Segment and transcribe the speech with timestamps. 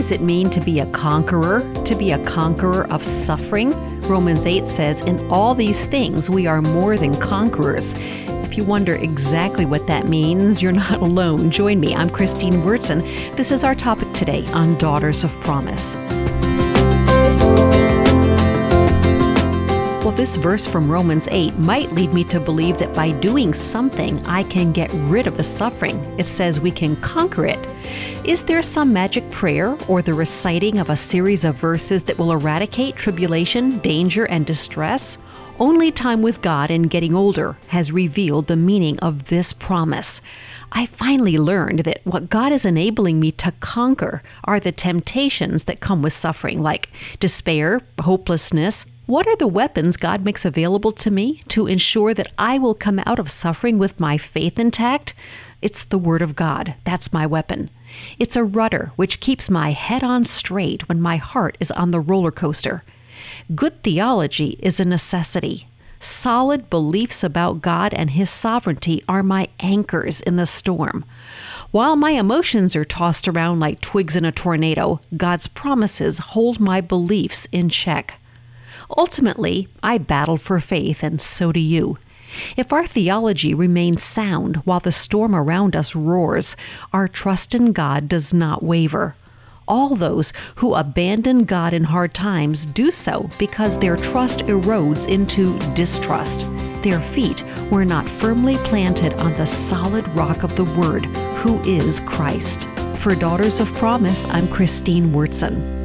[0.00, 1.60] does it mean to be a conqueror?
[1.84, 3.74] To be a conqueror of suffering?
[4.08, 7.92] Romans 8 says, In all these things we are more than conquerors.
[8.46, 11.50] If you wonder exactly what that means, you're not alone.
[11.50, 11.94] Join me.
[11.94, 13.02] I'm Christine Wyrtzen.
[13.36, 15.94] This is our topic today on Daughters of Promise.
[20.10, 24.18] Well, this verse from Romans 8 might lead me to believe that by doing something,
[24.26, 26.00] I can get rid of the suffering.
[26.18, 27.64] It says we can conquer it.
[28.24, 32.32] Is there some magic prayer or the reciting of a series of verses that will
[32.32, 35.16] eradicate tribulation, danger, and distress?
[35.60, 40.20] Only time with God and getting older has revealed the meaning of this promise.
[40.72, 45.78] I finally learned that what God is enabling me to conquer are the temptations that
[45.78, 51.42] come with suffering, like despair, hopelessness, what are the weapons God makes available to me
[51.48, 55.14] to ensure that I will come out of suffering with my faith intact?
[55.60, 56.76] It's the Word of God.
[56.84, 57.70] That's my weapon.
[58.20, 61.98] It's a rudder which keeps my head on straight when my heart is on the
[61.98, 62.84] roller coaster.
[63.52, 65.66] Good theology is a necessity.
[65.98, 71.04] Solid beliefs about God and His sovereignty are my anchors in the storm.
[71.72, 76.80] While my emotions are tossed around like twigs in a tornado, God's promises hold my
[76.80, 78.19] beliefs in check.
[78.96, 81.98] Ultimately, I battle for faith, and so do you.
[82.56, 86.56] If our theology remains sound while the storm around us roars,
[86.92, 89.16] our trust in God does not waver.
[89.66, 95.56] All those who abandon God in hard times do so because their trust erodes into
[95.74, 96.46] distrust.
[96.82, 101.04] Their feet were not firmly planted on the solid rock of the Word,
[101.36, 102.66] who is Christ.
[102.96, 105.79] For Daughters of Promise, I'm Christine Wyrtzen.